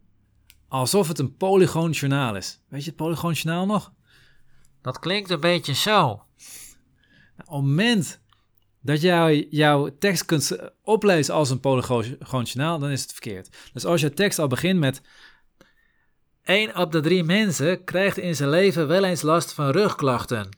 alsof 0.69 1.09
het 1.09 1.19
een 1.19 1.37
polygoon 1.37 1.91
journaal 1.91 2.37
is. 2.37 2.61
Weet 2.69 2.81
je 2.85 2.89
het 2.89 2.97
polygoon 2.97 3.33
journaal 3.33 3.67
nog? 3.67 3.93
Dat 4.83 4.99
klinkt 4.99 5.31
een 5.31 5.41
beetje 5.41 5.75
zo. 5.75 5.97
Nou, 5.97 6.25
op 7.37 7.47
het 7.47 7.65
moment 7.65 8.21
dat 8.81 9.01
jij 9.01 9.47
jouw 9.51 9.99
tekst 9.99 10.25
kunt 10.25 10.59
oplezen 10.83 11.35
als 11.35 11.51
een 11.51 11.61
polygoon 11.61 12.43
journaal, 12.43 12.79
dan 12.79 12.91
is 12.91 13.03
het 13.03 13.13
verkeerd. 13.13 13.57
Dus 13.73 13.85
als 13.85 14.01
je 14.01 14.15
tekst 14.15 14.39
al 14.39 14.47
begint 14.47 14.79
met 14.79 15.03
1 16.51 16.77
op 16.77 16.93
de 16.93 17.01
drie 17.01 17.25
mensen 17.25 17.85
krijgt 17.85 18.19
in 18.19 18.37
zijn 18.37 18.49
leven 18.49 18.89
wel 18.89 19.05
eens 19.05 19.23
last 19.23 19.53
van 19.53 19.71
rugklachten. 19.71 20.49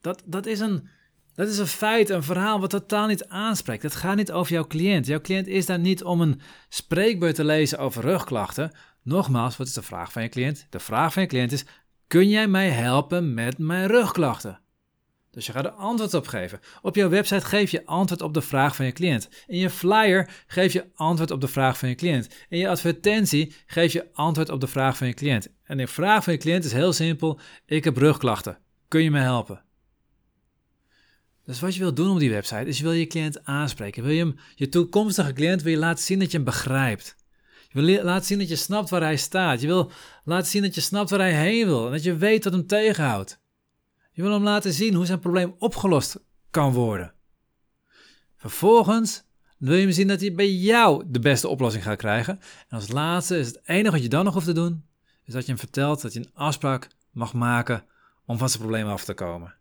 Dat, 0.00 0.22
dat, 0.24 0.46
is 0.46 0.60
een, 0.60 0.88
dat 1.34 1.48
is 1.48 1.58
een 1.58 1.66
feit, 1.66 2.10
een 2.10 2.22
verhaal 2.22 2.60
wat 2.60 2.70
totaal 2.70 3.06
niet 3.06 3.28
aanspreekt. 3.28 3.82
Het 3.82 3.94
gaat 3.94 4.16
niet 4.16 4.32
over 4.32 4.52
jouw 4.52 4.66
cliënt. 4.66 5.06
Jouw 5.06 5.20
cliënt 5.20 5.46
is 5.46 5.66
daar 5.66 5.78
niet 5.78 6.04
om 6.04 6.20
een 6.20 6.40
spreekbeurt 6.68 7.34
te 7.34 7.44
lezen 7.44 7.78
over 7.78 8.02
rugklachten. 8.02 8.72
Nogmaals, 9.02 9.56
wat 9.56 9.66
is 9.66 9.72
de 9.72 9.82
vraag 9.82 10.12
van 10.12 10.22
je 10.22 10.28
cliënt? 10.28 10.66
De 10.70 10.80
vraag 10.80 11.12
van 11.12 11.22
je 11.22 11.28
cliënt 11.28 11.52
is: 11.52 11.64
kun 12.06 12.28
jij 12.28 12.48
mij 12.48 12.70
helpen 12.70 13.34
met 13.34 13.58
mijn 13.58 13.86
rugklachten? 13.86 14.60
Dus 15.36 15.46
je 15.46 15.52
gaat 15.52 15.64
er 15.64 15.70
antwoord 15.70 16.14
op 16.14 16.26
geven. 16.26 16.60
Op 16.82 16.94
jouw 16.94 17.08
website 17.08 17.46
geef 17.46 17.70
je 17.70 17.86
antwoord 17.86 18.22
op 18.22 18.34
de 18.34 18.40
vraag 18.40 18.76
van 18.76 18.86
je 18.86 18.92
cliënt. 18.92 19.28
In 19.46 19.58
je 19.58 19.70
flyer 19.70 20.30
geef 20.46 20.72
je 20.72 20.86
antwoord 20.94 21.30
op 21.30 21.40
de 21.40 21.48
vraag 21.48 21.78
van 21.78 21.88
je 21.88 21.94
cliënt. 21.94 22.28
In 22.48 22.58
je 22.58 22.68
advertentie 22.68 23.54
geef 23.66 23.92
je 23.92 24.06
antwoord 24.12 24.48
op 24.48 24.60
de 24.60 24.66
vraag 24.66 24.96
van 24.96 25.06
je 25.06 25.14
cliënt. 25.14 25.48
En 25.64 25.76
de 25.76 25.86
vraag 25.86 26.24
van 26.24 26.32
je 26.32 26.38
cliënt 26.38 26.64
is 26.64 26.72
heel 26.72 26.92
simpel: 26.92 27.38
ik 27.66 27.84
heb 27.84 27.96
rugklachten. 27.96 28.58
Kun 28.88 29.02
je 29.02 29.10
me 29.10 29.18
helpen? 29.18 29.62
Dus 31.44 31.60
wat 31.60 31.74
je 31.74 31.80
wil 31.80 31.94
doen 31.94 32.10
op 32.10 32.18
die 32.18 32.30
website 32.30 32.66
is 32.66 32.78
je 32.78 32.84
wil 32.84 32.92
je 32.92 33.06
cliënt 33.06 33.44
aanspreken. 33.44 34.02
Wil 34.02 34.12
je 34.12 34.24
hem, 34.24 34.36
je 34.54 34.68
toekomstige 34.68 35.32
cliënt 35.32 35.62
wil 35.62 35.72
je 35.72 35.78
laten 35.78 36.04
zien 36.04 36.18
dat 36.18 36.30
je 36.30 36.36
hem 36.36 36.46
begrijpt. 36.46 37.16
Je 37.68 37.80
wil 37.80 38.04
laten 38.04 38.26
zien 38.26 38.38
dat 38.38 38.48
je 38.48 38.56
snapt 38.56 38.90
waar 38.90 39.00
hij 39.00 39.16
staat. 39.16 39.60
Je 39.60 39.66
wil 39.66 39.90
laten 40.24 40.50
zien 40.50 40.62
dat 40.62 40.74
je 40.74 40.80
snapt 40.80 41.10
waar 41.10 41.18
hij 41.18 41.34
heen 41.34 41.66
wil 41.66 41.86
en 41.86 41.92
dat 41.92 42.02
je 42.02 42.16
weet 42.16 42.44
wat 42.44 42.52
hem 42.52 42.66
tegenhoudt. 42.66 43.44
Je 44.16 44.22
wil 44.22 44.32
hem 44.32 44.42
laten 44.42 44.72
zien 44.72 44.94
hoe 44.94 45.06
zijn 45.06 45.18
probleem 45.18 45.54
opgelost 45.58 46.20
kan 46.50 46.72
worden. 46.72 47.12
Vervolgens 48.36 49.24
wil 49.58 49.74
je 49.74 49.82
hem 49.82 49.92
zien 49.92 50.08
dat 50.08 50.20
hij 50.20 50.34
bij 50.34 50.52
jou 50.52 51.04
de 51.06 51.18
beste 51.18 51.48
oplossing 51.48 51.84
gaat 51.84 51.96
krijgen. 51.96 52.40
En 52.68 52.76
als 52.76 52.88
laatste 52.88 53.38
is 53.38 53.46
het 53.46 53.60
enige 53.64 53.90
wat 53.90 54.02
je 54.02 54.08
dan 54.08 54.24
nog 54.24 54.34
hoeft 54.34 54.46
te 54.46 54.52
doen, 54.52 54.84
is 55.24 55.32
dat 55.32 55.42
je 55.42 55.48
hem 55.48 55.58
vertelt 55.58 56.02
dat 56.02 56.12
hij 56.12 56.22
een 56.22 56.30
afspraak 56.34 56.88
mag 57.10 57.32
maken 57.32 57.84
om 58.26 58.38
van 58.38 58.48
zijn 58.48 58.62
probleem 58.62 58.86
af 58.86 59.04
te 59.04 59.14
komen. 59.14 59.54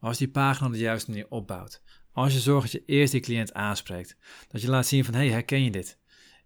Als 0.00 0.18
die 0.18 0.28
pagina 0.28 0.66
op 0.66 0.72
de 0.72 0.78
juiste 0.78 1.10
manier 1.10 1.26
opbouwt, 1.28 1.82
als 2.12 2.32
je 2.32 2.40
zorgt 2.40 2.62
dat 2.62 2.72
je 2.72 2.94
eerst 2.94 3.12
die 3.12 3.20
cliënt 3.20 3.54
aanspreekt, 3.54 4.16
dat 4.48 4.62
je 4.62 4.70
laat 4.70 4.86
zien 4.86 5.04
van 5.04 5.14
hey, 5.14 5.28
herken 5.28 5.64
je 5.64 5.70
dit? 5.70 5.98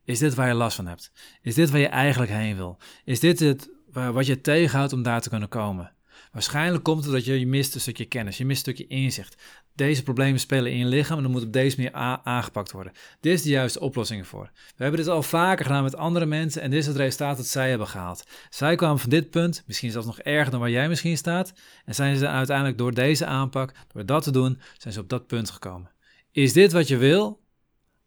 Is 0.04 0.18
dit 0.18 0.34
waar 0.34 0.48
je 0.48 0.54
last 0.54 0.76
van 0.76 0.86
hebt? 0.86 1.12
Is 1.42 1.54
dit 1.54 1.70
waar 1.70 1.80
je 1.80 1.88
eigenlijk 1.88 2.32
heen 2.32 2.56
wil? 2.56 2.78
Is 3.04 3.20
dit 3.20 3.40
het 3.40 3.70
wat 3.92 4.26
je 4.26 4.40
tegenhoudt 4.40 4.92
om 4.92 5.02
daar 5.02 5.20
te 5.20 5.28
kunnen 5.28 5.48
komen? 5.48 5.92
Waarschijnlijk 6.33 6.85
komt 6.85 7.04
het 7.04 7.12
dat 7.12 7.25
je, 7.25 7.38
je 7.38 7.47
mist 7.47 7.75
een 7.75 7.81
stukje 7.81 8.04
kennis, 8.04 8.38
je 8.38 8.45
mist 8.45 8.66
een 8.66 8.75
stukje 8.75 8.95
inzicht. 8.95 9.42
Deze 9.75 10.02
problemen 10.02 10.40
spelen 10.40 10.73
in 10.73 10.78
je 10.78 10.85
lichaam 10.85 11.16
en 11.16 11.23
dan 11.23 11.33
moet 11.33 11.42
op 11.42 11.52
deze 11.52 11.76
manier 11.76 12.21
aangepakt 12.23 12.73
worden. 12.73 12.92
Dit 13.21 13.33
is 13.33 13.42
de 13.42 13.49
juiste 13.49 13.81
oplossing 13.81 14.21
ervoor. 14.21 14.50
We 14.54 14.83
hebben 14.83 15.00
dit 15.00 15.09
al 15.09 15.23
vaker 15.23 15.64
gedaan 15.64 15.83
met 15.83 15.97
andere 15.97 16.26
mensen 16.26 16.62
en 16.62 16.71
dit 16.71 16.78
is 16.78 16.87
het 16.87 16.97
resultaat 16.97 17.37
dat 17.37 17.47
zij 17.47 17.69
hebben 17.69 17.87
gehaald. 17.87 18.25
Zij 18.50 18.75
kwamen 18.75 18.99
van 18.99 19.11
dit 19.11 19.31
punt, 19.31 19.62
misschien 19.66 19.90
zelfs 19.90 20.07
nog 20.07 20.19
erger 20.19 20.50
dan 20.50 20.61
waar 20.61 20.71
jij 20.71 20.88
misschien 20.88 21.16
staat, 21.16 21.52
en 21.85 21.95
zijn 21.95 22.16
ze 22.16 22.28
uiteindelijk 22.28 22.78
door 22.78 22.95
deze 22.95 23.26
aanpak, 23.26 23.75
door 23.92 24.07
dat 24.07 24.23
te 24.23 24.31
doen, 24.31 24.61
zijn 24.78 24.95
ze 24.95 25.00
op 25.00 25.09
dat 25.09 25.26
punt 25.26 25.50
gekomen. 25.50 25.90
Is 26.31 26.52
dit 26.52 26.73
wat 26.73 26.88
je 26.88 26.97
wil? 26.97 27.40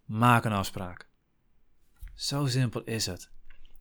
Maak 0.06 0.46
een 0.46 0.52
afspraak. 0.52 1.08
Zo 2.16 2.46
simpel 2.46 2.82
is 2.84 3.06
het. 3.06 3.30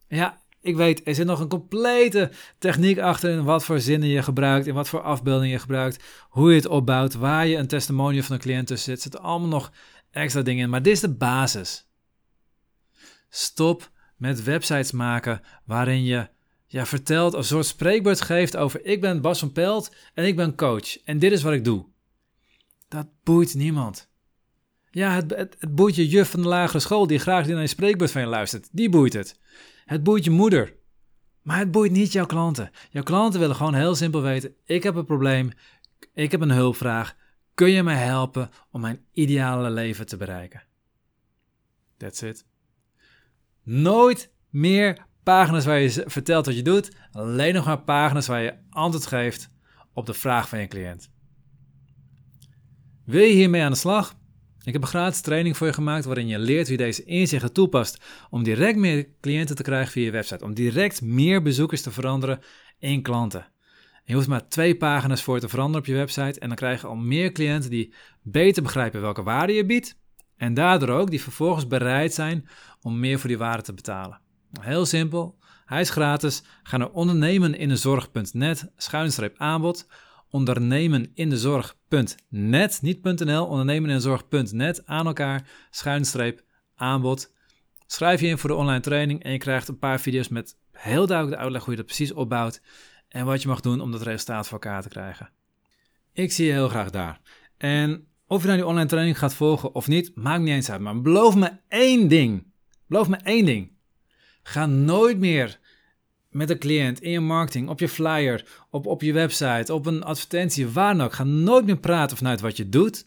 Ja, 0.09 0.41
ik 0.65 0.77
weet, 0.77 1.01
er 1.05 1.15
zit 1.15 1.27
nog 1.27 1.41
een 1.41 1.49
complete 1.49 2.31
techniek 2.59 2.99
achter 2.99 3.31
in 3.31 3.45
wat 3.45 3.65
voor 3.65 3.81
zinnen 3.81 4.09
je 4.09 4.23
gebruikt, 4.23 4.67
in 4.67 4.75
wat 4.75 4.89
voor 4.89 5.03
afbeeldingen 5.03 5.53
je 5.53 5.59
gebruikt, 5.59 6.05
hoe 6.29 6.51
je 6.51 6.57
het 6.57 6.67
opbouwt, 6.67 7.15
waar 7.15 7.47
je 7.47 7.57
een 7.57 7.67
testimonial 7.67 8.23
van 8.23 8.35
een 8.35 8.41
cliënt 8.41 8.67
tussen 8.67 8.85
zit. 8.85 8.97
Er 8.97 9.03
zitten 9.03 9.21
allemaal 9.21 9.49
nog 9.49 9.73
extra 10.11 10.43
dingen 10.43 10.65
in, 10.65 10.71
maar 10.71 10.83
dit 10.83 10.93
is 10.93 11.01
de 11.01 11.15
basis. 11.15 11.87
Stop 13.29 13.91
met 14.17 14.43
websites 14.43 14.93
maken 14.93 15.41
waarin 15.65 16.05
je 16.05 16.29
ja, 16.67 16.87
vertelt, 16.87 17.35
een 17.35 17.45
soort 17.45 17.67
spreekbeurt 17.67 18.21
geeft 18.21 18.57
over 18.57 18.85
ik 18.85 19.01
ben 19.01 19.21
Bas 19.21 19.39
van 19.39 19.53
Pelt 19.53 19.95
en 20.15 20.25
ik 20.25 20.37
ben 20.37 20.57
coach 20.57 21.03
en 21.03 21.19
dit 21.19 21.33
is 21.33 21.43
wat 21.43 21.53
ik 21.53 21.65
doe. 21.65 21.85
Dat 22.89 23.07
boeit 23.23 23.55
niemand. 23.55 24.09
Ja, 24.91 25.15
het, 25.15 25.31
het, 25.37 25.75
boeit 25.75 25.95
je 25.95 26.09
juf 26.09 26.31
van 26.31 26.43
de 26.43 26.49
lagere 26.49 26.81
school 26.81 27.07
die 27.07 27.19
graag 27.19 27.47
naar 27.47 27.57
een 27.57 27.69
spreekbeurt 27.69 28.11
van 28.11 28.21
je 28.21 28.27
luistert. 28.27 28.69
Die 28.73 28.89
boeit 28.89 29.13
het. 29.13 29.39
Het 29.85 30.03
boeit 30.03 30.25
je 30.25 30.31
moeder. 30.31 30.75
Maar 31.43 31.59
het 31.59 31.71
boeit 31.71 31.93
niet 31.93 32.13
jouw 32.13 32.27
klanten. 32.27 32.71
Jouw 32.91 33.03
klanten 33.03 33.41
willen 33.41 33.57
gewoon 33.57 33.75
heel 33.75 33.95
simpel 33.95 34.23
weten: 34.23 34.55
ik 34.65 34.83
heb 34.83 34.95
een 34.95 35.05
probleem, 35.05 35.51
ik 36.15 36.31
heb 36.31 36.41
een 36.41 36.51
hulpvraag. 36.51 37.17
Kun 37.55 37.71
je 37.71 37.83
mij 37.83 38.05
helpen 38.05 38.51
om 38.71 38.81
mijn 38.81 39.05
ideale 39.13 39.71
leven 39.71 40.07
te 40.07 40.17
bereiken? 40.17 40.63
That's 41.97 42.23
it. 42.23 42.47
Nooit 43.63 44.33
meer 44.51 45.07
pagina's 45.23 45.65
waar 45.65 45.79
je 45.79 46.05
vertelt 46.07 46.47
wat 46.47 46.57
je 46.57 46.63
doet, 46.63 46.97
alleen 47.13 47.55
nog 47.55 47.65
maar 47.65 47.83
pagina's 47.83 48.27
waar 48.27 48.43
je 48.43 48.55
antwoord 48.71 49.07
geeft 49.07 49.51
op 49.93 50.07
de 50.07 50.15
vraag 50.15 50.49
van 50.49 50.59
je 50.59 50.67
cliënt. 50.67 51.11
Wil 53.05 53.23
je 53.23 53.35
hiermee 53.35 53.63
aan 53.63 53.71
de 53.71 53.77
slag? 53.77 54.17
Ik 54.65 54.73
heb 54.73 54.83
een 54.83 54.89
gratis 54.89 55.21
training 55.21 55.57
voor 55.57 55.67
je 55.67 55.73
gemaakt 55.73 56.05
waarin 56.05 56.27
je 56.27 56.39
leert 56.39 56.69
wie 56.69 56.77
deze 56.77 57.05
inzichten 57.05 57.53
toepast 57.53 58.05
om 58.31 58.43
direct 58.43 58.77
meer 58.77 59.09
cliënten 59.21 59.57
te 59.57 59.63
krijgen 59.63 59.93
via 59.93 60.05
je 60.05 60.11
website. 60.11 60.45
Om 60.45 60.55
direct 60.55 61.03
meer 61.03 61.43
bezoekers 61.43 61.83
te 61.83 61.91
veranderen 61.91 62.41
in 62.79 63.03
klanten. 63.03 63.47
Je 64.05 64.15
hoeft 64.15 64.29
maar 64.29 64.49
twee 64.49 64.77
pagina's 64.77 65.23
voor 65.23 65.41
te 65.41 65.49
veranderen 65.49 65.81
op 65.81 65.87
je 65.87 65.95
website 65.95 66.41
en 66.41 66.49
dan 66.49 66.57
krijg 66.57 66.81
je 66.81 66.87
al 66.87 66.95
meer 66.95 67.33
cliënten 67.33 67.71
die 67.71 67.95
beter 68.23 68.63
begrijpen 68.63 69.01
welke 69.01 69.23
waarde 69.23 69.53
je 69.53 69.67
biedt. 69.67 69.97
En 70.37 70.55
daardoor 70.55 70.89
ook 70.89 71.11
die 71.11 71.23
vervolgens 71.23 71.67
bereid 71.67 72.15
zijn 72.15 72.49
om 72.81 73.01
meer 73.01 73.19
voor 73.19 73.29
die 73.29 73.39
waarde 73.39 73.63
te 73.63 73.75
betalen. 73.75 74.21
Heel 74.61 74.87
simpel, 74.87 75.39
hij 75.65 75.81
is 75.81 75.91
gratis. 75.91 76.43
Ga 76.63 76.77
naar 76.77 76.91
ondernemenindezorg.net 76.91 78.73
schuinstreep 78.77 79.39
aanbod 79.39 79.87
ondernemenindezorg.net, 80.35 82.79
niet 82.83 83.03
.nl, 83.03 83.47
ondernemenindezorg.net 83.47 84.87
aan 84.87 85.07
elkaar, 85.07 85.49
schuinstreep, 85.71 86.45
aanbod. 86.75 87.33
Schrijf 87.87 88.21
je 88.21 88.27
in 88.27 88.39
voor 88.39 88.51
de 88.51 88.57
online 88.57 88.81
training 88.81 89.23
en 89.23 89.33
je 89.33 89.39
krijgt 89.39 89.69
een 89.69 89.79
paar 89.79 90.01
video's 90.01 90.29
met 90.29 90.57
heel 90.73 91.07
duidelijk 91.07 91.37
de 91.37 91.43
uitleg 91.43 91.63
hoe 91.63 91.71
je 91.71 91.77
dat 91.77 91.87
precies 91.87 92.13
opbouwt 92.13 92.61
en 93.09 93.25
wat 93.25 93.43
je 93.43 93.49
mag 93.49 93.61
doen 93.61 93.81
om 93.81 93.93
dat 93.93 94.03
resultaat 94.03 94.49
voor 94.49 94.61
elkaar 94.61 94.83
te 94.83 94.89
krijgen. 94.89 95.31
Ik 96.13 96.33
zie 96.33 96.47
je 96.47 96.53
heel 96.53 96.69
graag 96.69 96.91
daar. 96.91 97.21
En 97.57 98.07
of 98.27 98.41
je 98.41 98.47
nou 98.47 98.59
die 98.59 98.69
online 98.69 98.89
training 98.89 99.19
gaat 99.19 99.35
volgen 99.35 99.75
of 99.75 99.89
niet, 99.89 100.13
maakt 100.15 100.43
niet 100.43 100.55
eens 100.55 100.71
uit. 100.71 100.81
Maar 100.81 101.01
beloof 101.01 101.35
me 101.35 101.51
één 101.69 102.09
ding. 102.09 102.47
Beloof 102.87 103.09
me 103.09 103.17
één 103.17 103.45
ding. 103.45 103.73
Ga 104.43 104.67
nooit 104.67 105.19
meer 105.19 105.59
met 106.35 106.51
een 106.51 106.59
cliënt, 106.59 107.01
in 107.01 107.11
je 107.11 107.21
marketing, 107.21 107.69
op 107.69 107.79
je 107.79 107.89
flyer, 107.89 108.65
op, 108.71 108.87
op 108.87 109.03
je 109.03 109.13
website, 109.13 109.75
op 109.75 109.87
een 109.87 110.03
advertentie, 110.03 110.69
waar 110.69 110.97
dan 110.97 111.07
ook. 111.07 111.13
Ga 111.13 111.25
nooit 111.25 111.67
meer 111.67 111.79
praten 111.79 112.17
vanuit 112.17 112.41
wat 112.41 112.57
je 112.57 112.69
doet, 112.69 113.07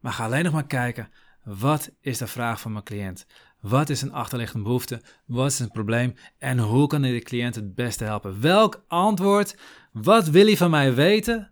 maar 0.00 0.12
ga 0.12 0.24
alleen 0.24 0.44
nog 0.44 0.52
maar 0.52 0.66
kijken, 0.66 1.08
wat 1.44 1.90
is 2.00 2.18
de 2.18 2.26
vraag 2.26 2.60
van 2.60 2.72
mijn 2.72 2.84
cliënt? 2.84 3.26
Wat 3.60 3.88
is 3.88 4.02
een 4.02 4.12
achterliggende 4.12 4.64
behoefte? 4.64 5.02
Wat 5.26 5.50
is 5.50 5.58
een 5.58 5.70
probleem? 5.70 6.14
En 6.38 6.58
hoe 6.58 6.86
kan 6.86 7.04
ik 7.04 7.12
de 7.12 7.28
cliënt 7.28 7.54
het 7.54 7.74
beste 7.74 8.04
helpen? 8.04 8.40
Welk 8.40 8.84
antwoord? 8.88 9.56
Wat 9.92 10.28
wil 10.28 10.46
hij 10.46 10.56
van 10.56 10.70
mij 10.70 10.94
weten? 10.94 11.50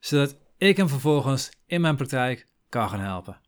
Zodat 0.00 0.36
ik 0.56 0.76
hem 0.76 0.88
vervolgens 0.88 1.50
in 1.66 1.80
mijn 1.80 1.96
praktijk 1.96 2.46
kan 2.68 2.88
gaan 2.88 3.00
helpen. 3.00 3.40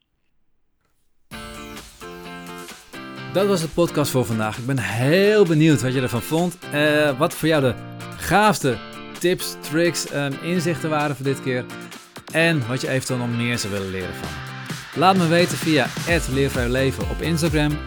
Dat 3.32 3.46
was 3.46 3.60
de 3.60 3.68
podcast 3.68 4.10
voor 4.10 4.24
vandaag. 4.24 4.58
Ik 4.58 4.66
ben 4.66 4.78
heel 4.78 5.44
benieuwd 5.44 5.82
wat 5.82 5.94
je 5.94 6.00
ervan 6.00 6.22
vond. 6.22 6.56
Uh, 6.74 7.18
wat 7.18 7.34
voor 7.34 7.48
jou 7.48 7.62
de 7.62 7.74
gaafste 8.16 8.76
tips, 9.18 9.56
tricks, 9.60 10.06
en 10.06 10.42
inzichten 10.42 10.90
waren 10.90 11.16
voor 11.16 11.24
dit 11.24 11.42
keer. 11.42 11.64
En 12.32 12.66
wat 12.68 12.80
je 12.80 12.88
eventueel 12.88 13.18
nog 13.18 13.36
meer 13.36 13.58
zou 13.58 13.72
willen 13.72 13.90
leren 13.90 14.14
van. 14.14 14.28
Laat 15.00 15.16
me 15.16 15.26
weten 15.26 15.58
via 15.58 15.86
Leven 16.68 17.10
op 17.10 17.20
Instagram, 17.20 17.78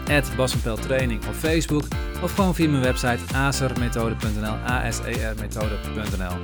Training 0.80 1.26
op 1.26 1.34
Facebook 1.34 1.84
of 2.22 2.34
gewoon 2.34 2.54
via 2.54 2.68
mijn 2.68 2.82
website 2.82 3.34
asermethode.nl, 3.34 4.54
asermethode.nl. 4.66 6.36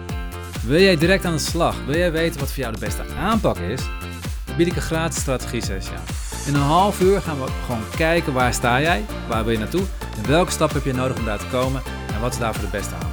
Wil 0.66 0.80
jij 0.80 0.96
direct 0.96 1.24
aan 1.24 1.32
de 1.32 1.38
slag? 1.38 1.84
Wil 1.86 1.96
jij 1.96 2.12
weten 2.12 2.40
wat 2.40 2.48
voor 2.48 2.62
jou 2.62 2.72
de 2.72 2.80
beste 2.80 3.02
aanpak 3.18 3.58
is? 3.58 3.80
Dan 4.44 4.56
bied 4.56 4.66
ik 4.66 4.76
een 4.76 4.82
gratis 4.82 5.20
strategie 5.20 5.64
sessie 5.64 5.96
aan. 5.96 6.19
In 6.50 6.56
een 6.56 6.62
half 6.62 7.00
uur 7.00 7.20
gaan 7.20 7.40
we 7.40 7.46
gewoon 7.64 7.82
kijken 7.96 8.32
waar 8.32 8.54
sta 8.54 8.80
jij, 8.80 9.04
waar 9.28 9.44
wil 9.44 9.52
je 9.52 9.58
naartoe 9.58 9.82
en 10.16 10.28
welke 10.28 10.50
stap 10.50 10.72
heb 10.72 10.84
je 10.84 10.92
nodig 10.92 11.18
om 11.18 11.24
daar 11.24 11.38
te 11.38 11.46
komen 11.50 11.82
en 12.14 12.20
wat 12.20 12.32
is 12.32 12.38
daarvoor 12.38 12.64
de 12.64 12.70
beste 12.70 12.94
aanpak. 12.94 13.08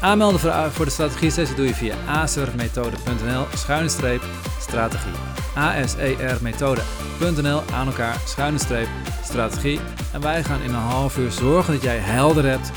Aanmelden 0.00 0.40
voor 0.72 0.84
de 0.84 0.90
strategie 0.90 1.30
sessie 1.30 1.56
doe 1.56 1.66
je 1.66 1.74
via 1.74 1.94
asermethode.nl 2.06 3.46
schuine 3.54 3.88
streep 3.88 4.22
strategie. 4.60 5.12
asermethode.nl 5.54 7.62
aan 7.72 7.86
elkaar 7.86 8.16
schuine 8.26 8.58
streep 8.58 8.88
strategie. 9.24 9.80
En 10.12 10.20
wij 10.20 10.44
gaan 10.44 10.60
in 10.60 10.74
een 10.74 10.80
half 10.80 11.18
uur 11.18 11.30
zorgen 11.30 11.72
dat 11.72 11.82
jij 11.82 11.98
helder 11.98 12.44
hebt 12.44 12.70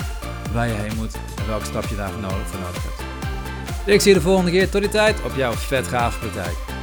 waar 0.53 0.67
je 0.67 0.73
heen 0.73 0.95
moet 0.95 1.15
en 1.37 1.47
welke 1.47 1.65
stap 1.65 1.85
je 1.85 1.95
daarvoor 1.95 2.21
nodig, 2.21 2.47
voor 2.47 2.59
nodig 2.59 2.83
hebt. 2.83 3.01
Ik 3.85 4.01
zie 4.01 4.11
je 4.11 4.17
de 4.17 4.23
volgende 4.23 4.51
keer. 4.51 4.69
Tot 4.69 4.81
die 4.81 4.89
tijd 4.89 5.23
op 5.25 5.35
jouw 5.35 5.53
vet 5.53 5.87
gave 5.87 6.19
praktijk. 6.19 6.76